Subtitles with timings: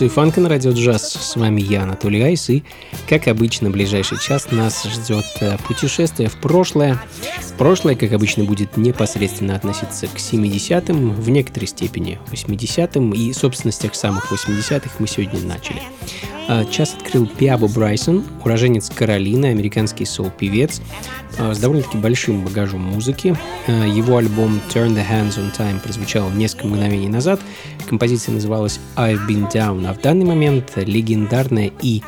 [0.00, 1.12] Функции фанка на радио джаз.
[1.12, 2.64] С вами я, Анатолий Айс, и,
[3.06, 6.98] как обычно, ближайший час нас ждет э, путешествие в прошлое.
[7.58, 13.78] Прошлое, как обычно, будет непосредственно относиться к 70-м, в некоторой степени 80-м, и, собственно, с
[13.78, 15.82] тех самых 80-х мы сегодня начали.
[16.52, 20.82] А, час открыл Пиабо Брайсон, уроженец Каролины, американский соул-певец
[21.38, 23.36] а, с довольно-таки большим багажом музыки.
[23.68, 27.38] А, его альбом Turn the Hands on Time прозвучал несколько мгновений назад.
[27.88, 32.02] Композиция называлась I've Been Down, а в данный момент легендарная и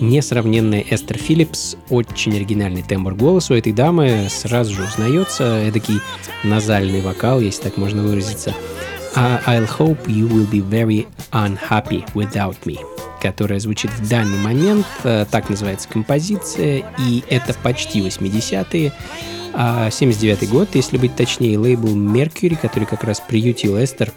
[0.00, 1.76] несравненная Эстер Филлипс.
[1.90, 4.28] Очень оригинальный тембр голоса у этой дамы.
[4.30, 6.00] Сразу же узнается эдакий
[6.44, 8.54] назальный вокал, если так можно выразиться.
[9.14, 12.78] I'll hope you will be very unhappy without me
[13.20, 14.84] которая звучит в данный момент.
[15.04, 18.92] Э, так называется композиция, и это почти 80-е.
[19.54, 24.10] А 79 год, если быть точнее, лейбл Mercury, который как раз приютил Эстер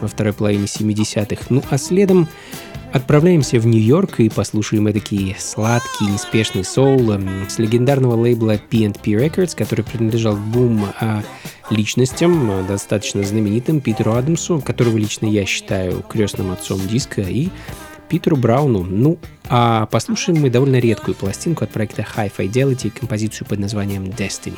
[0.00, 1.46] во второй половине 70-х.
[1.50, 2.28] Ну а следом
[2.96, 9.54] Отправляемся в Нью-Йорк и послушаем такие сладкий, неспешный соул эм, с легендарного лейбла P&P Records,
[9.54, 11.22] который принадлежал двум а,
[11.68, 17.50] личностям, а, достаточно знаменитым, Питеру Адамсу, которого лично я считаю крестным отцом диска, и
[18.08, 18.82] Питеру Брауну.
[18.82, 24.56] Ну, а послушаем мы довольно редкую пластинку от проекта High Fidelity, композицию под названием Destiny.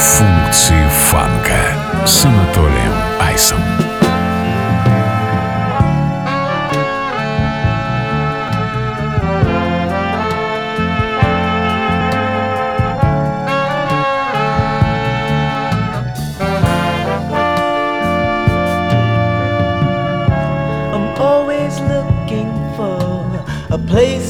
[0.00, 3.60] Функции фанка с Анатолием Айсом.
[23.86, 24.29] place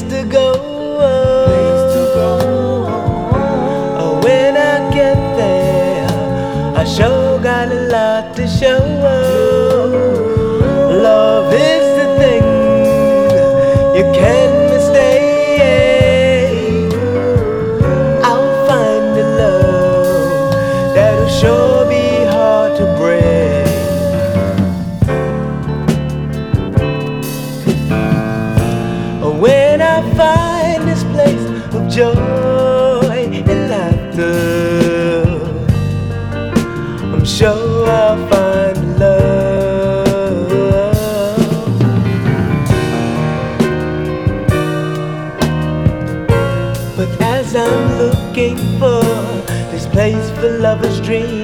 [51.12, 51.41] dream,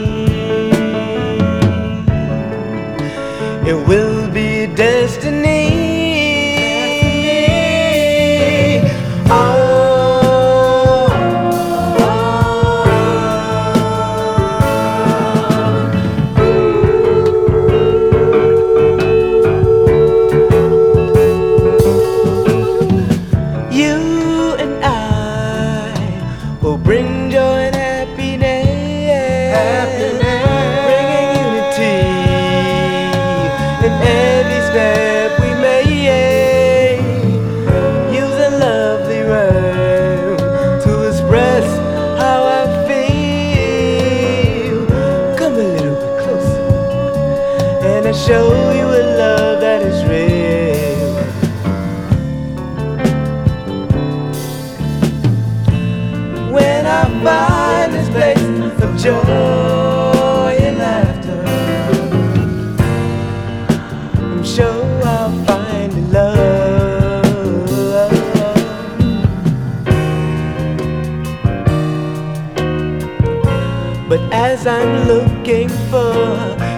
[74.66, 76.12] I'm looking for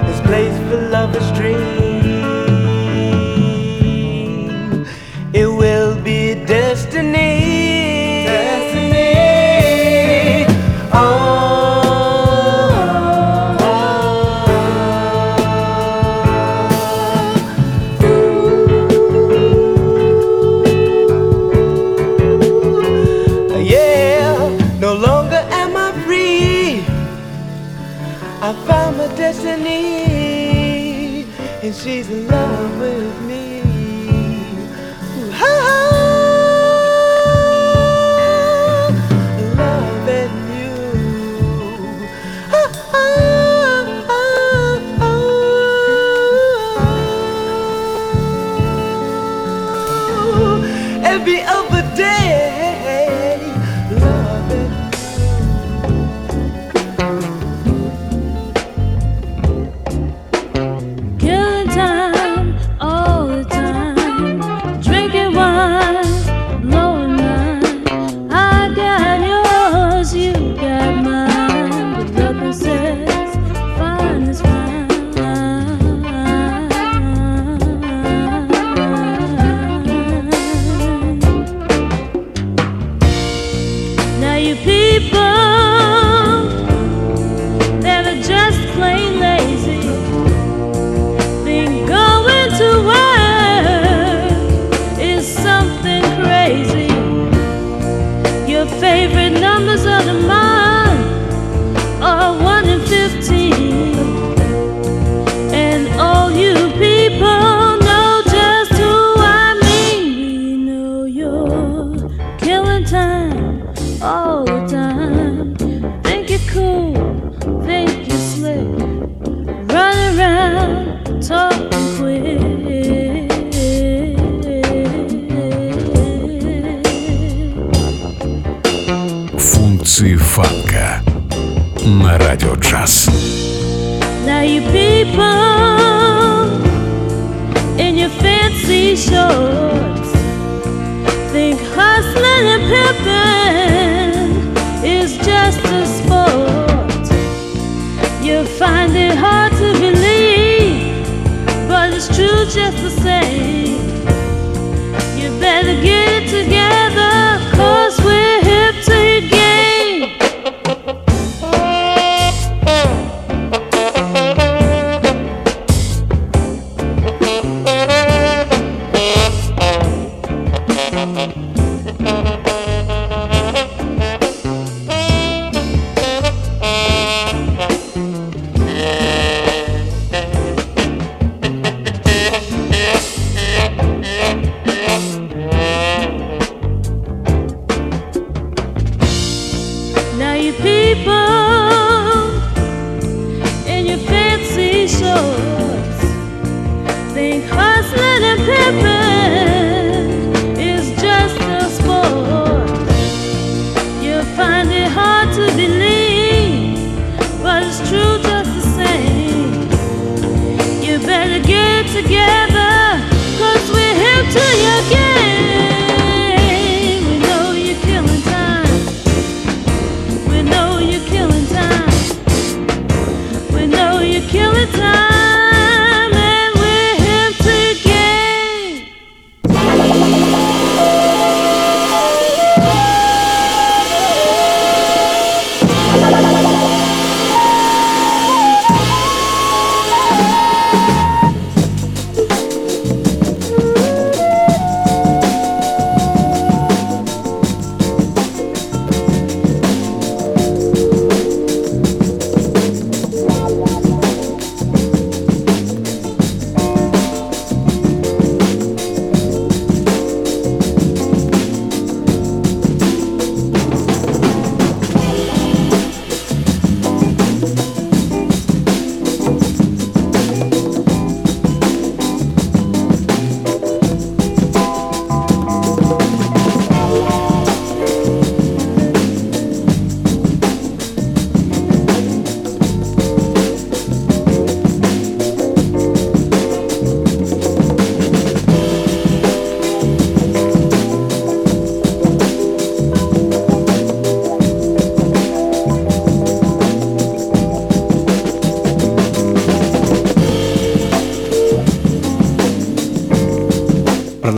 [0.07, 1.50] this place for lover's dream.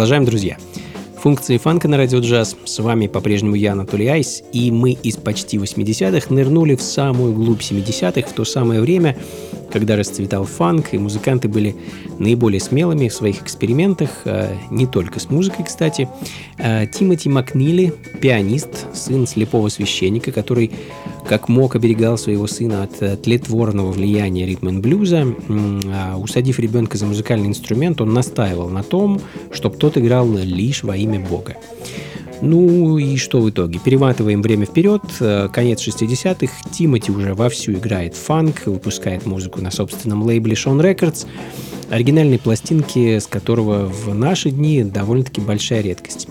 [0.03, 0.57] Продолжаем, друзья.
[1.23, 2.57] Функции фанка на радио джаз.
[2.65, 7.61] С вами по-прежнему я, Анатолий Айс, и мы из почти 80-х нырнули в самую глубь
[7.61, 9.17] 70-х, в то самое время,
[9.73, 11.77] когда расцветал фанк, и музыканты были
[12.19, 16.09] наиболее смелыми в своих экспериментах, э, не только с музыкой, кстати.
[16.59, 20.73] Э, Тимоти Макнили, пианист, сын слепого священника, который
[21.33, 25.25] как мог оберегал своего сына от э, тлетворного влияния ритм блюза.
[25.91, 29.19] А Усадив ребенка за музыкальный инструмент, он настаивал на том,
[29.51, 31.57] чтобы тот играл лишь во имя Бога.
[32.43, 33.79] Ну и что в итоге?
[33.79, 40.25] Перематываем время вперед, э, конец 60-х, Тимати уже вовсю играет фанк, выпускает музыку на собственном
[40.25, 41.25] лейбле Sean Records,
[41.89, 46.27] оригинальной пластинки, с которого в наши дни довольно-таки большая редкость.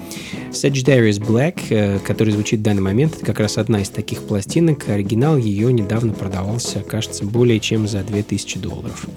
[0.52, 4.90] Sagittarius Black, э, который звучит в данный момент, это как раз одна из таких пластинок.
[4.90, 9.08] Оригинал ее недавно продавался, кажется, более чем за 2000 долларов.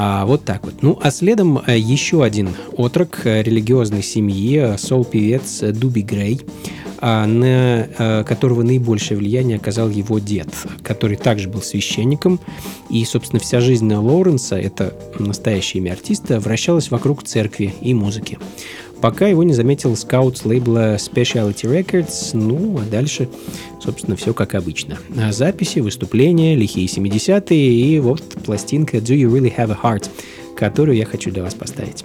[0.00, 0.80] А, вот так вот.
[0.80, 6.40] Ну, а следом э, еще один отрок э, религиозной семьи, э, соул-певец Дуби Грей,
[7.00, 10.48] а, на которого наибольшее влияние оказал его дед,
[10.82, 12.38] который также был священником.
[12.90, 18.38] И, собственно, вся жизнь Лоуренса, это настоящее имя артиста, вращалась вокруг церкви и музыки.
[19.00, 23.28] Пока его не заметил скаут с лейбла Speciality Records, ну, а дальше,
[23.80, 24.98] собственно, все как обычно.
[25.16, 30.10] А Записи, выступления, лихие 70-е и вот пластинка Do You Really Have a Heart,
[30.56, 32.04] которую я хочу для вас поставить.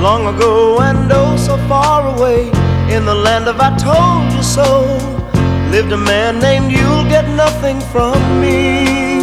[0.00, 2.48] Long ago and oh so far away,
[2.94, 5.15] in the land of I told you so,
[5.76, 9.18] lived a man named You'll Get Nothing from me.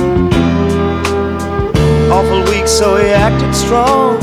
[2.12, 4.22] Awful weak, so he acted strong,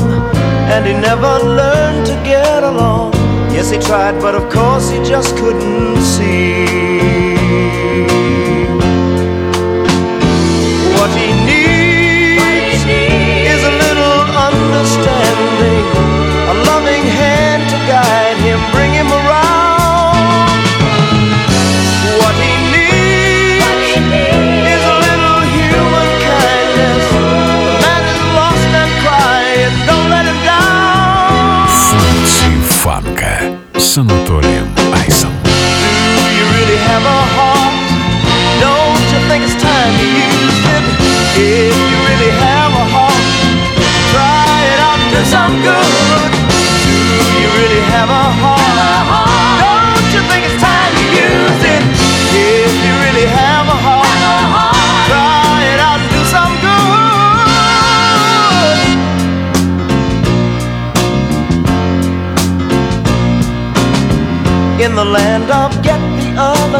[0.71, 3.11] and he never learned to get along.
[3.51, 7.00] Yes, he tried, but of course he just couldn't see.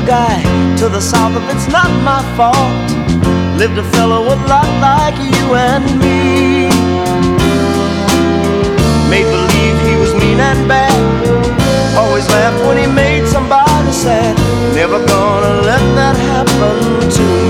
[0.05, 0.41] Guy.
[0.77, 2.91] To the south of it's not my fault.
[3.57, 6.69] Lived a fellow a lot like you and me.
[9.09, 10.97] Made believe he was mean and bad.
[11.97, 14.35] Always laughed when he made somebody sad.
[14.73, 17.40] Never gonna let that happen to me.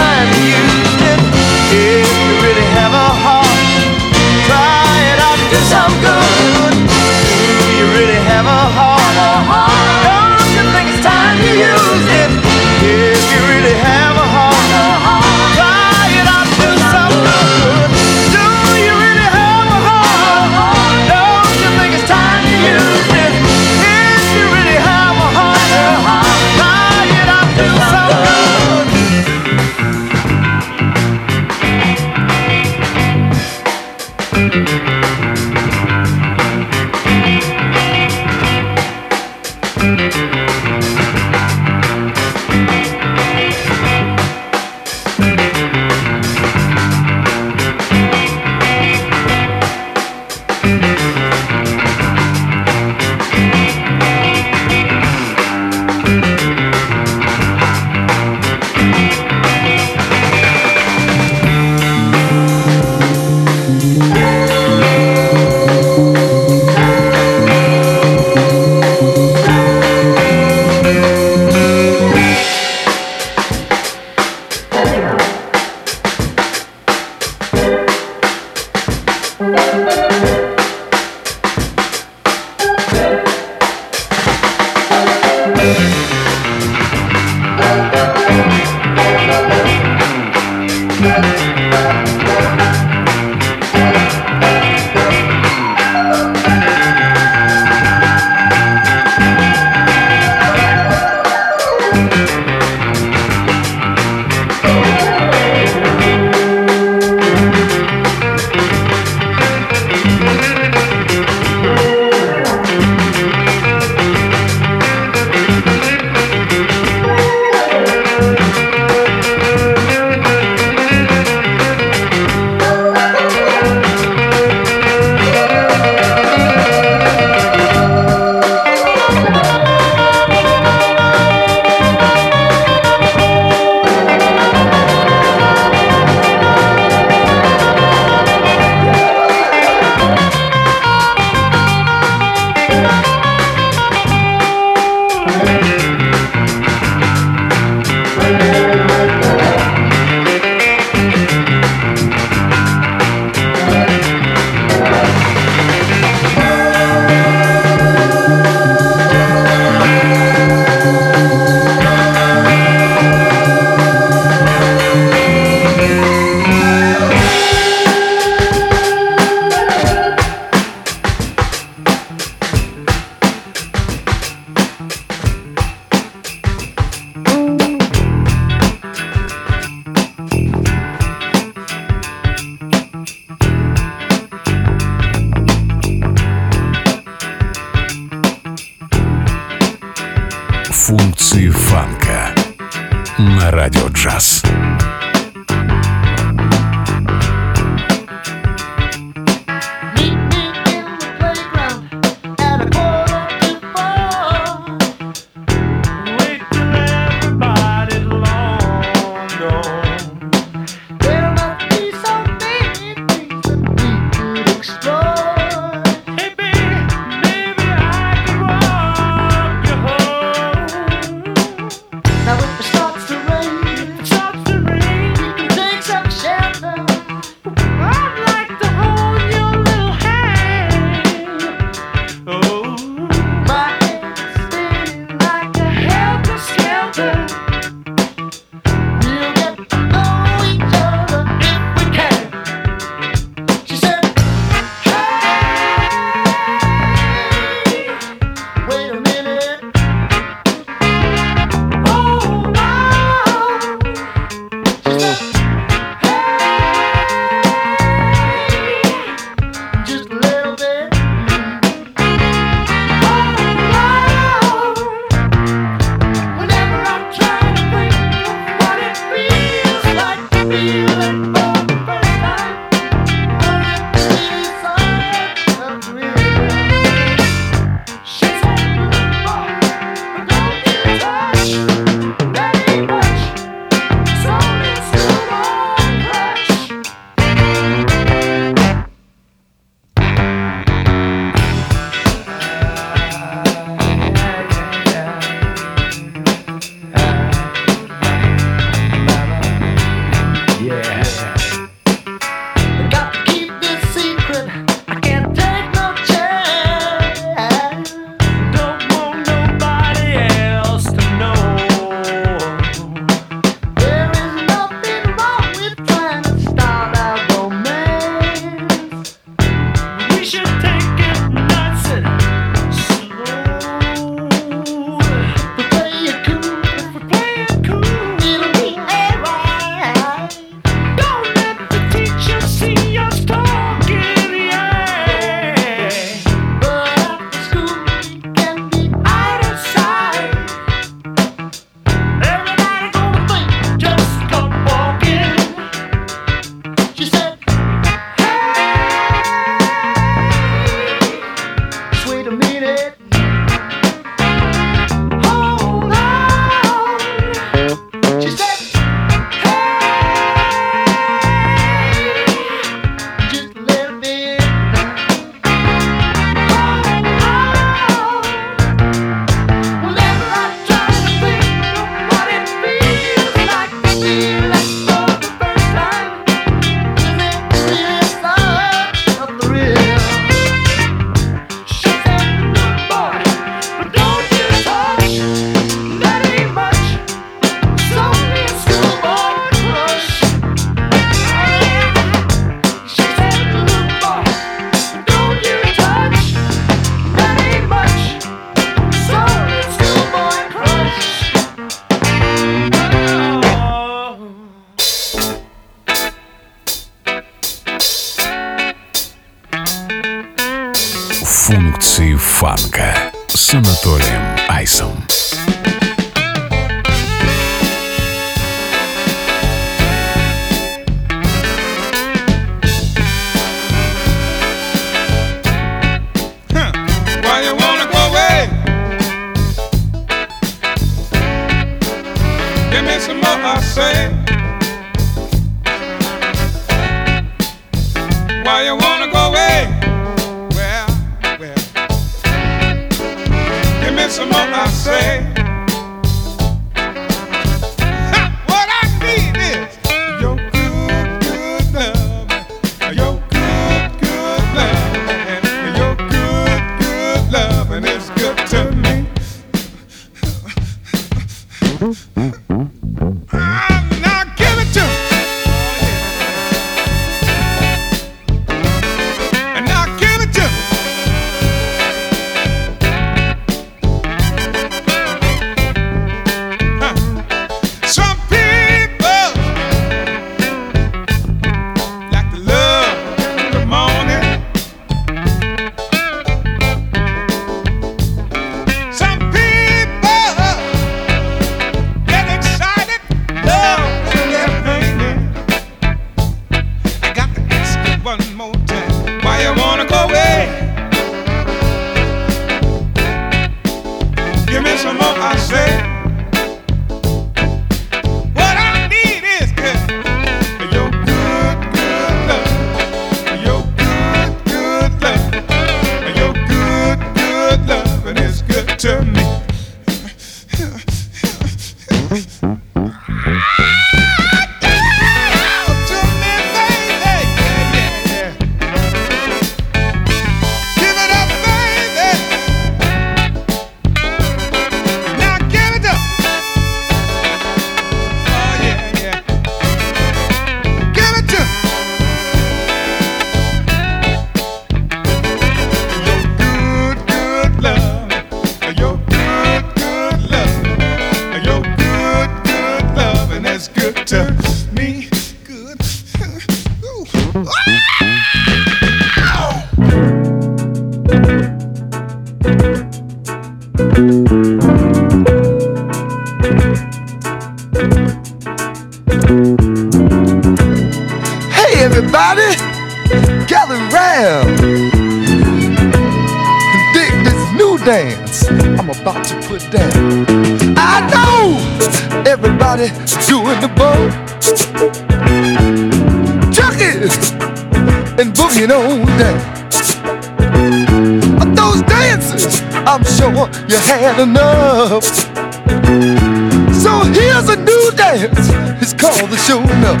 [598.18, 598.50] Dance.
[598.82, 600.00] It's called the show enough.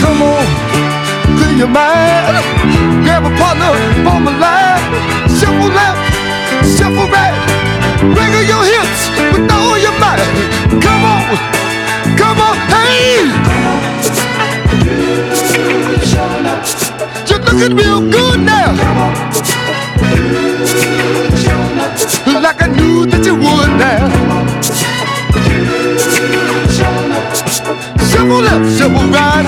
[0.00, 0.46] Come on,
[1.36, 2.44] clear your mind.
[3.04, 3.72] Grab a partner,
[4.04, 4.84] form a line.
[5.38, 6.00] Shuffle left,
[6.76, 7.36] shuffle right.
[8.02, 10.20] Wiggle your hips with all your might.
[10.84, 11.36] Come on,
[12.18, 13.24] come on, hey.
[17.28, 18.72] You're looking real good now.
[22.40, 24.13] Like I knew that you would now.
[28.34, 29.46] Right.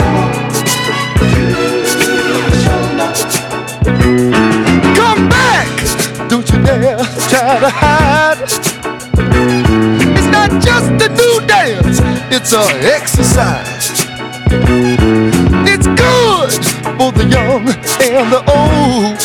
[4.94, 6.29] Come back!
[6.29, 8.38] Don't you dare try to hide.
[10.16, 13.90] It's not just a new dance, it's an exercise.
[15.66, 16.53] It's good
[16.96, 17.66] for the young
[18.07, 19.20] and the old.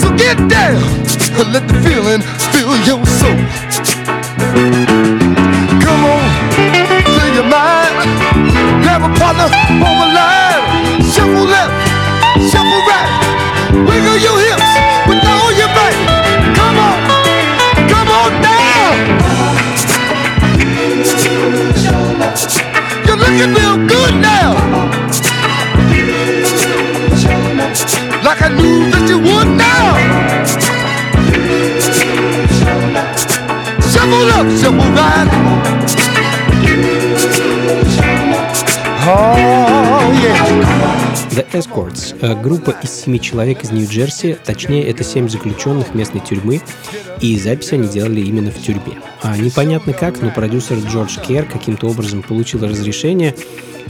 [0.00, 0.82] So get down,
[1.54, 2.20] let the feeling
[2.52, 4.93] fill your soul.
[8.94, 9.48] Grab a partner,
[9.80, 11.74] form a line, shuffle left,
[12.46, 13.10] shuffle right,
[13.88, 14.70] wiggle your hips
[15.08, 15.98] with all your might.
[16.54, 16.98] Come on,
[17.90, 18.94] come on down.
[23.04, 24.54] You're looking real good now.
[28.22, 29.98] Like I knew that you would now.
[33.90, 35.33] Shuffle up, shuffle right.
[41.34, 46.62] The Escorts э,– группа из семи человек из Нью-Джерси, точнее, это семь заключенных местной тюрьмы,
[47.20, 49.02] и записи они делали именно в тюрьме.
[49.20, 53.34] А непонятно как, но продюсер Джордж Кер каким-то образом получил разрешение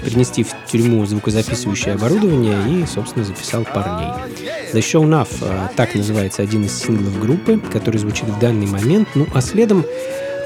[0.04, 4.08] принести в тюрьму звукозаписывающее оборудование и, собственно, записал парней.
[4.72, 9.06] The Show Enough э,– так называется один из синглов группы, который звучит в данный момент,
[9.14, 9.84] ну а следом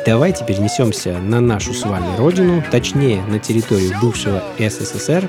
[0.07, 5.29] Давайте перенесемся на нашу с вами родину, точнее на территорию бывшего СССР,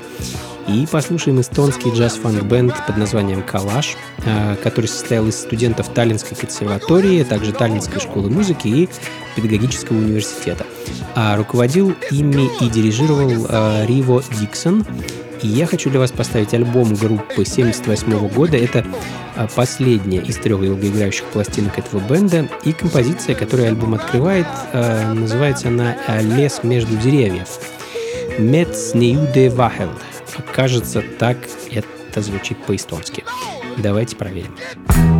[0.68, 7.24] и послушаем эстонский джаз-фанк-бенд под названием «Калаш», э, который состоял из студентов Таллинской консерватории, а
[7.24, 8.88] также Таллинской школы музыки и
[9.36, 10.64] педагогического университета.
[11.14, 13.46] А руководил ими и дирижировал
[13.86, 14.86] Риво Диксон.
[15.42, 18.56] И я хочу для вас поставить альбом группы 78 года.
[18.56, 18.84] Это
[19.36, 22.48] а, последняя из трех долгоиграющих пластинок этого бенда.
[22.64, 27.48] И композиция, которую альбом открывает, а, называется она «Лес между деревьев».
[28.38, 29.90] «Metz Neude Wahel».
[30.54, 31.38] Кажется, так
[31.70, 33.24] это звучит по-эстонски.
[33.78, 34.54] Давайте проверим.
[34.88, 35.19] Oh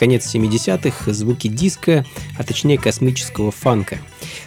[0.00, 2.06] конец 70-х, звуки диска,
[2.38, 3.98] а точнее космического фанка.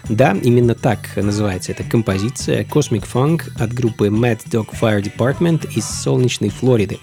[0.10, 5.86] Да, именно так называется эта композиция Cosmic Funk от группы Mad Dog Fire Department из
[5.86, 6.98] солнечной Флориды.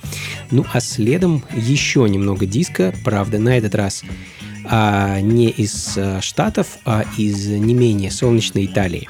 [0.50, 4.02] Ну а следом еще немного диска, правда на этот раз
[4.64, 9.08] а не из э, Штатов, а из не менее солнечной Италии.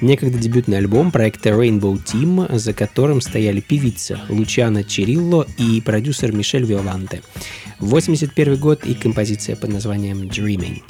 [0.00, 6.64] Некогда дебютный альбом проекта Rainbow Team, за которым стояли певица Лучана Черилло и продюсер Мишель
[6.64, 7.22] Виоланте.
[7.80, 10.82] 81 год и композиция под названием Dreaming.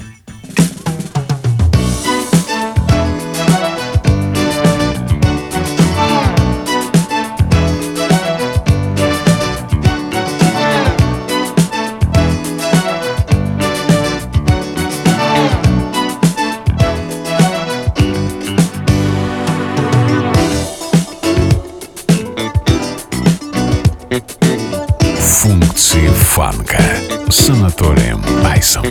[27.68, 28.86] Анатолием Айсом.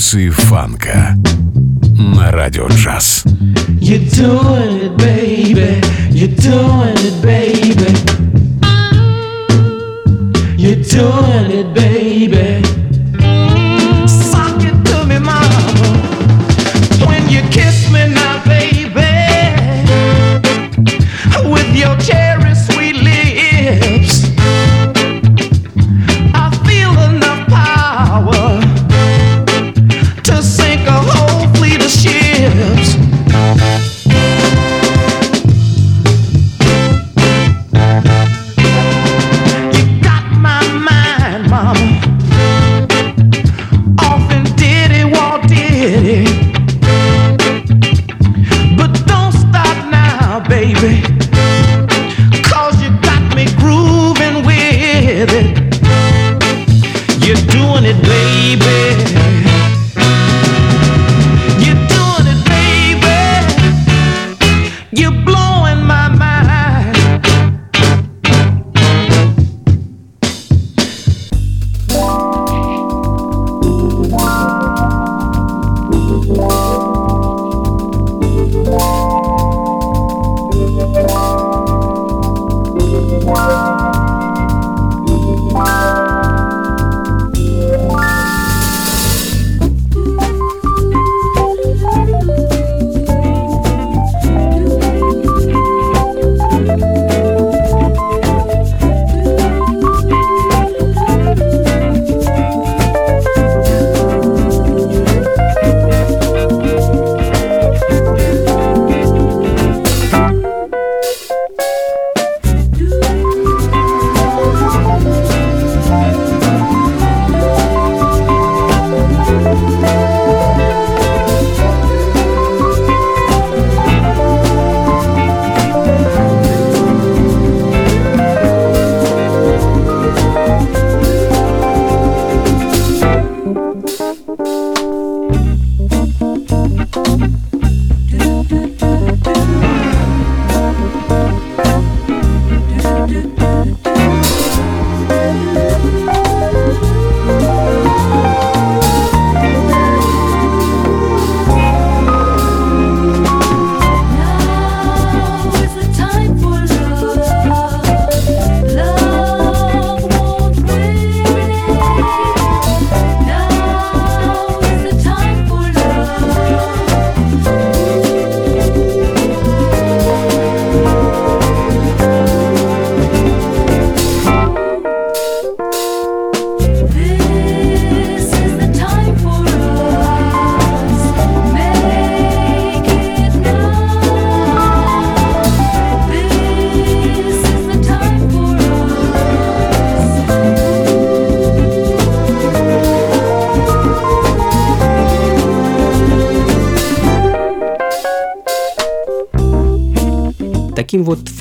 [0.00, 1.14] Функции фанка
[1.98, 3.24] на радио джаз.
[3.78, 5.82] You're doing it, baby.
[6.08, 7.90] You're doing it, baby.
[10.56, 12.62] You're doing it, baby.
[14.08, 15.60] Sock it to me, mama.
[17.06, 18.19] When you kiss me now,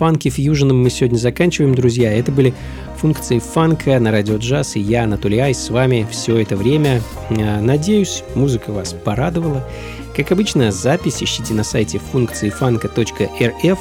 [0.01, 2.11] Таким вот фанки-фьюженом мы сегодня заканчиваем, друзья.
[2.11, 2.55] Это были
[2.97, 7.03] функции фанка на радио джаз, и я, Анатолий Айс, с вами все это время.
[7.29, 9.63] Э, Надеюсь, музыка вас порадовала.
[10.17, 13.79] Как обычно, запись ищите на сайте функции фанка.рф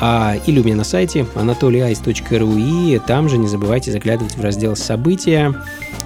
[0.00, 4.74] а, или у меня на сайте anatolyice.ru и там же не забывайте заглядывать в раздел
[4.76, 5.54] «События»,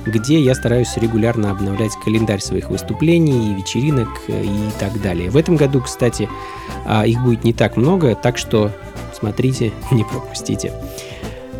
[0.04, 5.30] где я стараюсь регулярно обновлять календарь своих выступлений, вечеринок э, и так далее.
[5.30, 6.28] В этом году, кстати,
[6.84, 8.72] а, их будет не так много, так что
[9.24, 10.72] смотрите, не пропустите.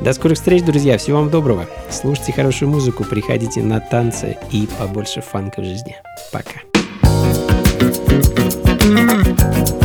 [0.03, 0.99] До скорых встреч, друзья.
[0.99, 1.67] Всего вам доброго.
[1.91, 5.97] Слушайте хорошую музыку, приходите на танцы и побольше фанка в жизни.
[6.31, 6.61] Пока.
[8.87, 9.84] E a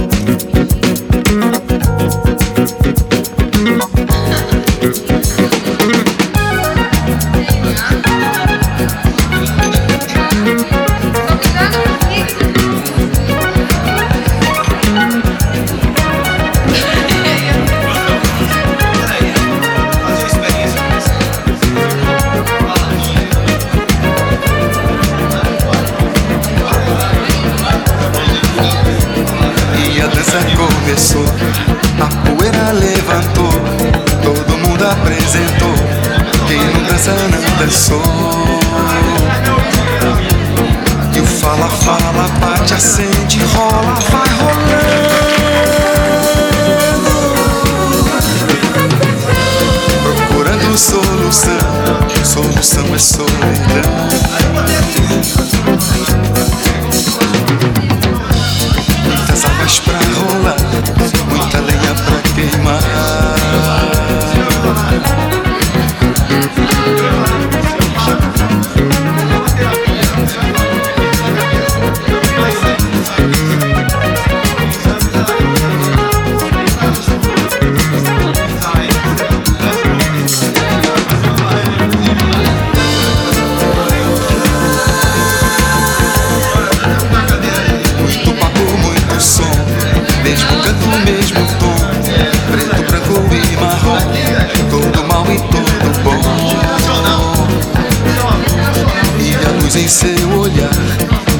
[99.79, 100.69] em seu olhar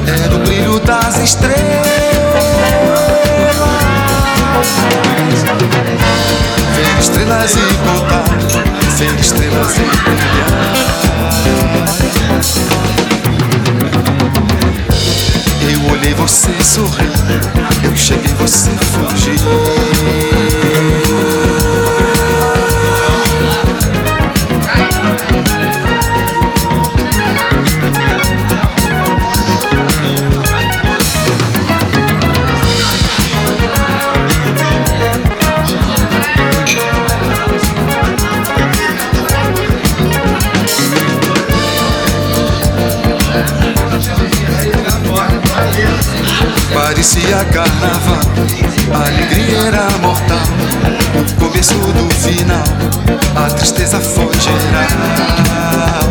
[0.06, 1.60] era o brilho das estrelas.
[6.74, 8.24] Ver estrelas e contar,
[8.96, 10.80] ser estrelas e brilhar.
[15.70, 17.12] Eu olhei você sorrir,
[17.84, 19.40] eu cheguei você fugir.
[50.00, 50.38] Mortal.
[51.38, 52.64] Começo do final,
[53.36, 56.10] a tristeza foi geral.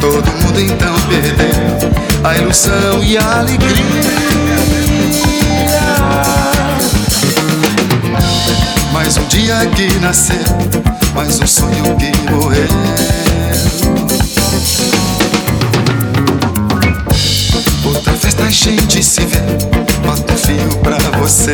[0.00, 1.90] Todo mundo então perdeu
[2.24, 3.66] a ilusão e a alegria.
[8.92, 10.36] Mais um dia que nasceu,
[11.14, 12.66] mais um sonho que morreu.
[17.84, 19.38] Outra festa a gente se vê,
[20.05, 21.53] bota um fio pra você.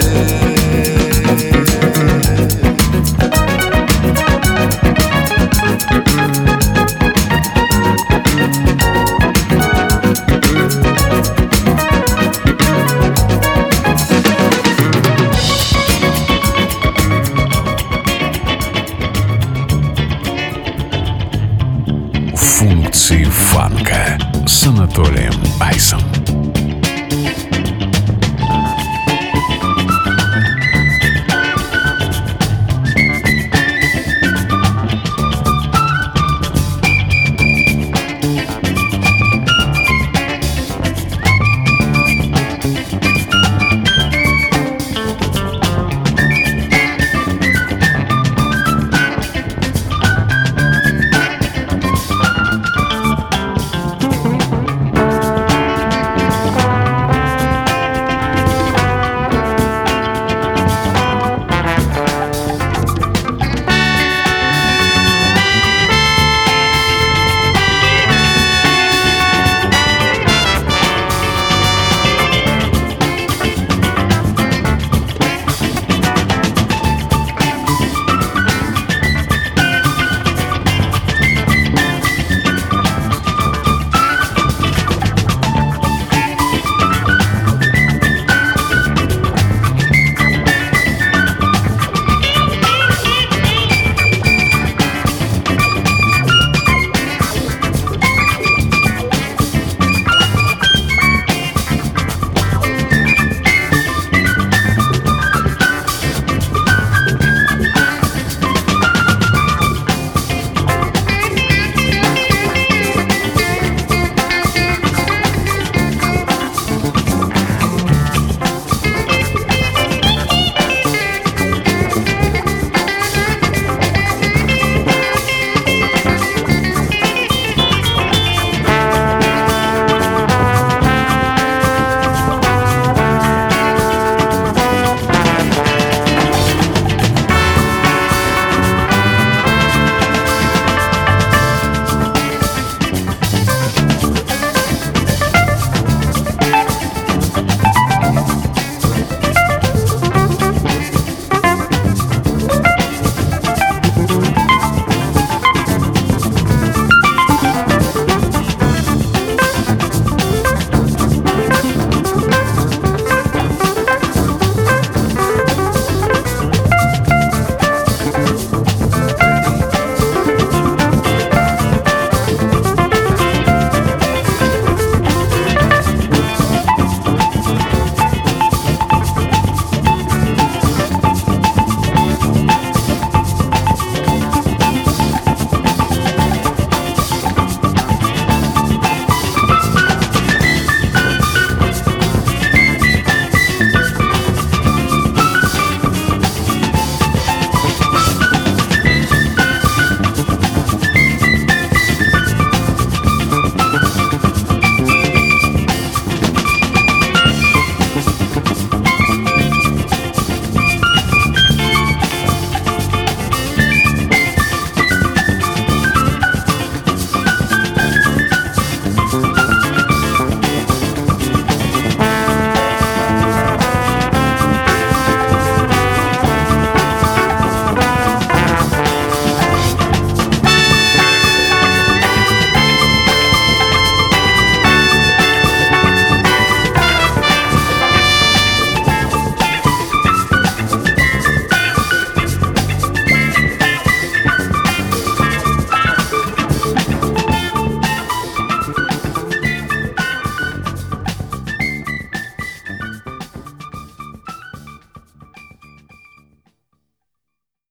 [22.35, 25.40] Функции фанка с Анатолием Айсом.